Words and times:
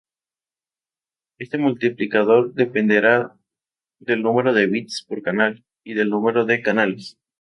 Este 1.37 1.59
multiplicador 1.59 2.55
dependerá 2.55 3.37
del 3.99 4.23
número 4.23 4.51
de 4.51 4.65
bits 4.65 5.05
por 5.07 5.21
canal, 5.21 5.63
y 5.83 5.93
del 5.93 6.09
número 6.09 6.43
de 6.43 6.63
canales. 6.63 7.19